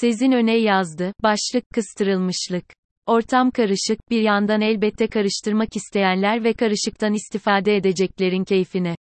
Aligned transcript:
Sezin 0.00 0.32
öne 0.32 0.56
yazdı, 0.56 1.12
başlık 1.22 1.64
kıstırılmışlık. 1.74 2.64
Ortam 3.06 3.50
karışık, 3.50 4.10
bir 4.10 4.20
yandan 4.20 4.60
elbette 4.60 5.06
karıştırmak 5.06 5.76
isteyenler 5.76 6.44
ve 6.44 6.52
karışıktan 6.52 7.14
istifade 7.14 7.76
edeceklerin 7.76 8.44
keyfine. 8.44 8.96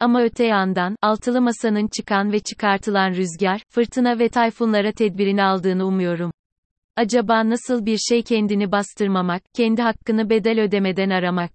Ama 0.00 0.22
öte 0.22 0.44
yandan, 0.44 0.96
altılı 1.02 1.40
masanın 1.40 1.88
çıkan 1.96 2.32
ve 2.32 2.40
çıkartılan 2.40 3.10
rüzgar, 3.10 3.62
fırtına 3.70 4.18
ve 4.18 4.28
tayfunlara 4.28 4.92
tedbirini 4.92 5.42
aldığını 5.42 5.86
umuyorum. 5.86 6.32
Acaba 6.96 7.50
nasıl 7.50 7.86
bir 7.86 7.98
şey 7.98 8.22
kendini 8.22 8.72
bastırmamak, 8.72 9.42
kendi 9.54 9.82
hakkını 9.82 10.30
bedel 10.30 10.60
ödemeden 10.60 11.10
aramak? 11.10 11.52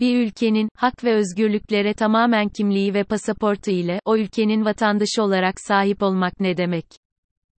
Bir 0.00 0.26
ülkenin, 0.26 0.68
hak 0.76 1.04
ve 1.04 1.14
özgürlüklere 1.14 1.94
tamamen 1.94 2.48
kimliği 2.48 2.94
ve 2.94 3.04
pasaportu 3.04 3.70
ile, 3.70 4.00
o 4.04 4.16
ülkenin 4.16 4.64
vatandaşı 4.64 5.22
olarak 5.22 5.54
sahip 5.60 6.02
olmak 6.02 6.40
ne 6.40 6.56
demek? 6.56 7.01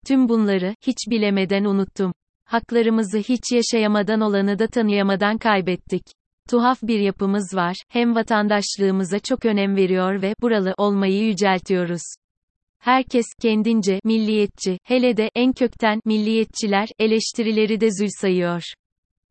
Tüm 0.06 0.28
bunları, 0.28 0.74
hiç 0.86 0.96
bilemeden 1.10 1.64
unuttum. 1.64 2.12
Haklarımızı 2.44 3.18
hiç 3.18 3.42
yaşayamadan 3.52 4.20
olanı 4.20 4.58
da 4.58 4.66
tanıyamadan 4.66 5.38
kaybettik. 5.38 6.02
Tuhaf 6.48 6.82
bir 6.82 7.00
yapımız 7.00 7.54
var, 7.54 7.76
hem 7.88 8.14
vatandaşlığımıza 8.14 9.18
çok 9.18 9.44
önem 9.44 9.76
veriyor 9.76 10.22
ve 10.22 10.34
buralı 10.40 10.74
olmayı 10.78 11.24
yüceltiyoruz. 11.24 12.02
Herkes 12.78 13.26
kendince 13.42 14.00
milliyetçi, 14.04 14.78
hele 14.84 15.16
de 15.16 15.30
en 15.34 15.52
kökten 15.52 16.00
milliyetçiler 16.04 16.88
eleştirileri 16.98 17.80
de 17.80 17.90
zül 17.90 18.08
sayıyor. 18.20 18.62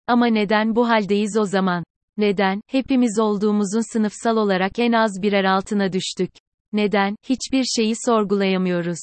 Ama 0.07 0.25
neden 0.25 0.75
bu 0.75 0.89
haldeyiz 0.89 1.37
o 1.37 1.45
zaman? 1.45 1.83
Neden 2.17 2.61
hepimiz 2.67 3.19
olduğumuzun 3.19 3.93
sınıfsal 3.93 4.37
olarak 4.37 4.79
en 4.79 4.91
az 4.91 5.21
birer 5.21 5.43
altına 5.43 5.93
düştük? 5.93 6.31
Neden 6.73 7.15
hiçbir 7.29 7.63
şeyi 7.63 7.93
sorgulayamıyoruz? 8.05 8.99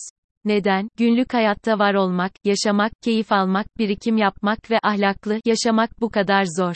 Neden 0.48 0.88
günlük 0.96 1.34
hayatta 1.34 1.78
var 1.78 1.94
olmak, 1.94 2.32
yaşamak, 2.44 2.92
keyif 3.02 3.32
almak, 3.32 3.78
birikim 3.78 4.16
yapmak 4.16 4.70
ve 4.70 4.78
ahlaklı 4.82 5.40
yaşamak 5.44 6.00
bu 6.00 6.10
kadar 6.10 6.44
zor? 6.58 6.74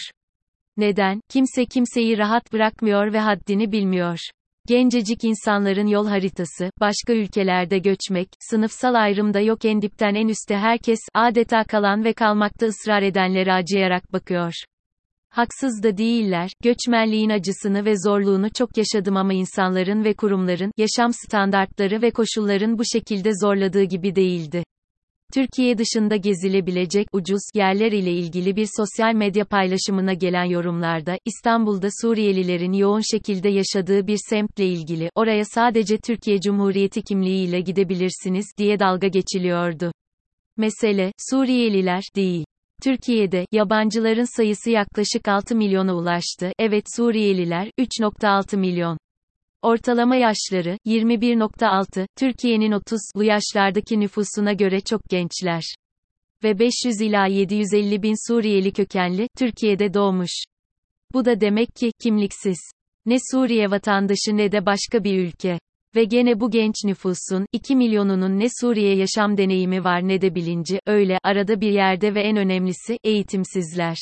Neden 0.76 1.20
kimse 1.28 1.66
kimseyi 1.66 2.18
rahat 2.18 2.52
bırakmıyor 2.52 3.12
ve 3.12 3.18
haddini 3.18 3.72
bilmiyor? 3.72 4.18
Gencecik 4.66 5.24
insanların 5.24 5.86
yol 5.86 6.06
haritası, 6.06 6.70
başka 6.80 7.12
ülkelerde 7.12 7.78
göçmek, 7.78 8.28
sınıfsal 8.40 8.94
ayrımda 8.94 9.40
yok 9.40 9.64
en 9.64 9.82
dipten 9.82 10.14
en 10.14 10.28
üste 10.28 10.56
herkes, 10.56 11.00
adeta 11.14 11.64
kalan 11.64 12.04
ve 12.04 12.12
kalmakta 12.12 12.66
ısrar 12.66 13.02
edenlere 13.02 13.52
acıyarak 13.52 14.12
bakıyor. 14.12 14.52
Haksız 15.34 15.82
da 15.82 15.96
değiller, 15.96 16.50
göçmenliğin 16.62 17.30
acısını 17.30 17.84
ve 17.84 17.94
zorluğunu 18.04 18.50
çok 18.50 18.76
yaşadım 18.76 19.16
ama 19.16 19.32
insanların 19.32 20.04
ve 20.04 20.14
kurumların, 20.14 20.72
yaşam 20.76 21.12
standartları 21.12 22.02
ve 22.02 22.10
koşulların 22.10 22.78
bu 22.78 22.82
şekilde 22.92 23.30
zorladığı 23.40 23.82
gibi 23.82 24.14
değildi. 24.14 24.64
Türkiye 25.34 25.78
dışında 25.78 26.16
gezilebilecek 26.16 27.06
ucuz 27.12 27.40
yerler 27.54 27.92
ile 27.92 28.12
ilgili 28.12 28.56
bir 28.56 28.68
sosyal 28.76 29.14
medya 29.14 29.44
paylaşımına 29.44 30.12
gelen 30.12 30.44
yorumlarda 30.44 31.18
İstanbul'da 31.24 31.88
Suriyelilerin 32.02 32.72
yoğun 32.72 33.02
şekilde 33.12 33.48
yaşadığı 33.48 34.06
bir 34.06 34.18
semtle 34.28 34.66
ilgili 34.66 35.10
oraya 35.14 35.44
sadece 35.44 35.98
Türkiye 35.98 36.40
Cumhuriyeti 36.40 37.02
kimliğiyle 37.02 37.60
gidebilirsiniz 37.60 38.46
diye 38.58 38.78
dalga 38.78 39.08
geçiliyordu. 39.08 39.92
Mesele 40.56 41.12
Suriyeliler 41.30 42.02
değil. 42.16 42.44
Türkiye'de 42.82 43.46
yabancıların 43.52 44.36
sayısı 44.36 44.70
yaklaşık 44.70 45.28
6 45.28 45.56
milyona 45.56 45.94
ulaştı. 45.94 46.52
Evet 46.58 46.84
Suriyeliler 46.96 47.70
3.6 47.78 48.56
milyon. 48.56 48.98
Ortalama 49.62 50.16
yaşları 50.16 50.78
21.6, 50.86 52.06
Türkiye'nin 52.18 52.72
30'lu 52.72 53.24
yaşlardaki 53.24 54.00
nüfusuna 54.00 54.52
göre 54.52 54.80
çok 54.80 55.04
gençler. 55.10 55.62
Ve 56.44 56.58
500 56.58 57.00
ila 57.00 57.26
750 57.26 58.02
bin 58.02 58.28
Suriyeli 58.28 58.72
kökenli 58.72 59.28
Türkiye'de 59.38 59.94
doğmuş. 59.94 60.44
Bu 61.12 61.24
da 61.24 61.40
demek 61.40 61.68
ki 61.76 61.92
kimliksiz. 62.02 62.58
Ne 63.06 63.16
Suriye 63.32 63.70
vatandaşı 63.70 64.36
ne 64.36 64.52
de 64.52 64.66
başka 64.66 65.04
bir 65.04 65.18
ülke. 65.18 65.58
Ve 65.96 66.04
gene 66.04 66.40
bu 66.40 66.50
genç 66.50 66.74
nüfusun 66.84 67.46
2 67.52 67.76
milyonunun 67.76 68.38
ne 68.38 68.46
Suriye 68.60 68.96
yaşam 68.96 69.36
deneyimi 69.36 69.84
var 69.84 70.08
ne 70.08 70.20
de 70.20 70.34
bilinci, 70.34 70.80
öyle 70.86 71.18
arada 71.22 71.60
bir 71.60 71.72
yerde 71.72 72.14
ve 72.14 72.22
en 72.22 72.36
önemlisi 72.36 72.98
eğitimsizler. 73.04 73.96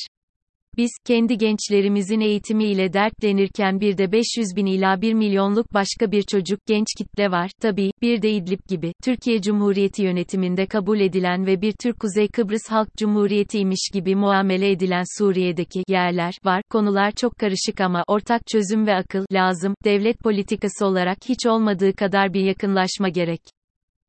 Biz, 0.80 0.90
kendi 1.04 1.38
gençlerimizin 1.38 2.20
eğitimiyle 2.20 2.92
dertlenirken 2.92 3.80
bir 3.80 3.98
de 3.98 4.12
500 4.12 4.56
bin 4.56 4.66
ila 4.66 5.02
1 5.02 5.14
milyonluk 5.14 5.74
başka 5.74 6.12
bir 6.12 6.22
çocuk 6.22 6.66
genç 6.66 6.86
kitle 6.98 7.30
var, 7.30 7.50
tabi, 7.60 7.90
bir 8.02 8.22
de 8.22 8.30
İdlib 8.30 8.60
gibi, 8.68 8.92
Türkiye 9.04 9.42
Cumhuriyeti 9.42 10.02
yönetiminde 10.02 10.66
kabul 10.66 11.00
edilen 11.00 11.46
ve 11.46 11.60
bir 11.62 11.72
Türk 11.72 12.00
Kuzey 12.00 12.28
Kıbrıs 12.28 12.62
Halk 12.68 12.88
Cumhuriyeti'ymiş 12.96 13.90
gibi 13.92 14.14
muamele 14.14 14.70
edilen 14.70 15.18
Suriye'deki 15.18 15.82
yerler 15.88 16.34
var, 16.44 16.62
konular 16.70 17.12
çok 17.12 17.38
karışık 17.38 17.80
ama 17.80 18.04
ortak 18.06 18.46
çözüm 18.46 18.86
ve 18.86 18.94
akıl 18.94 19.24
lazım, 19.32 19.74
devlet 19.84 20.18
politikası 20.18 20.86
olarak 20.86 21.18
hiç 21.28 21.46
olmadığı 21.46 21.92
kadar 21.92 22.34
bir 22.34 22.44
yakınlaşma 22.44 23.08
gerek. 23.08 23.59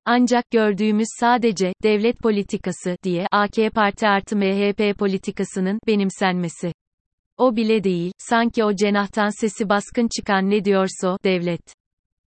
Ancak 0.06 0.52
gördüğümüz 0.52 1.08
sadece, 1.20 1.74
devlet 1.84 2.20
politikası, 2.20 2.98
diye, 3.04 3.28
AK 3.32 3.74
Parti 3.76 4.08
artı 4.08 4.38
MHP 4.38 5.00
politikasının, 5.00 5.80
benimsenmesi. 5.88 6.74
O 7.38 7.56
bile 7.56 7.84
değil, 7.84 8.12
sanki 8.18 8.64
o 8.64 8.76
cenahtan 8.76 9.42
sesi 9.42 9.70
baskın 9.70 10.10
çıkan 10.18 10.50
ne 10.50 10.66
diyorsa, 10.66 11.18
devlet. 11.24 11.62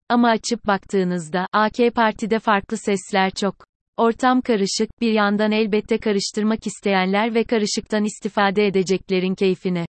Ama 0.09 0.29
açıp 0.29 0.67
baktığınızda, 0.67 1.47
AK 1.53 1.95
Parti'de 1.95 2.39
farklı 2.39 2.77
sesler 2.77 3.31
çok. 3.31 3.55
Ortam 3.97 4.41
karışık, 4.41 5.01
bir 5.01 5.13
yandan 5.13 5.53
elbette 5.53 5.99
karıştırmak 5.99 6.67
isteyenler 6.67 7.35
ve 7.35 7.45
karışıktan 7.45 8.05
istifade 8.05 8.67
edeceklerin 8.67 9.35
keyfine. 9.35 9.87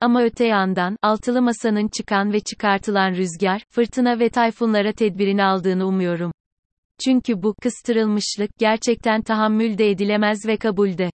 Ama 0.00 0.22
öte 0.22 0.46
yandan, 0.46 0.96
altılı 1.02 1.42
masanın 1.42 1.88
çıkan 1.88 2.32
ve 2.32 2.40
çıkartılan 2.40 3.10
rüzgar, 3.10 3.62
fırtına 3.70 4.18
ve 4.18 4.28
tayfunlara 4.28 4.92
tedbirini 4.92 5.44
aldığını 5.44 5.86
umuyorum. 5.86 6.32
Çünkü 7.04 7.42
bu 7.42 7.54
kıstırılmışlık 7.62 8.50
gerçekten 8.58 9.22
tahammül 9.22 9.78
de 9.78 9.90
edilemez 9.90 10.46
ve 10.46 10.56
kabulde. 10.56 11.10